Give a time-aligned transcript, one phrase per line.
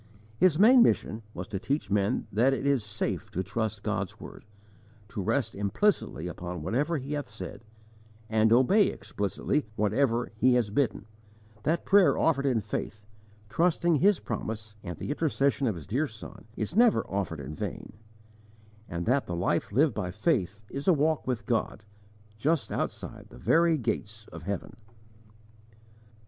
[0.35, 4.45] His main mission was to teach men that it is safe to trust God's word,
[5.09, 7.63] to rest implicitly upon whatever He hath said,
[8.27, 11.05] and obey explicitly whatever He has bidden;
[11.61, 13.05] that prayer offered in faith,
[13.47, 17.93] trusting His promise and the intercession of His dear Son, is never offered in vain;
[18.89, 21.85] and that the life lived by faith is a walk with God,
[22.39, 24.75] just outside the very gates of heaven.